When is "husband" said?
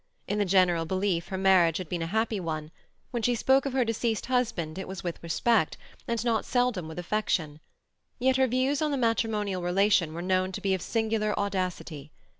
4.25-4.79